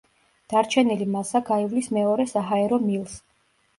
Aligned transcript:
დარჩენილი 0.53 1.07
მასა 1.17 1.41
გაივლის 1.49 1.91
მეორე 1.99 2.29
საჰაერო 2.35 2.81
მილს. 2.87 3.19